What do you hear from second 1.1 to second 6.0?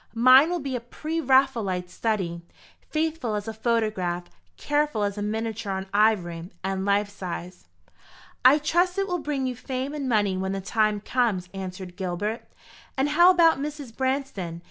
Raphaelite study faithful as a photograph, careful as a miniature on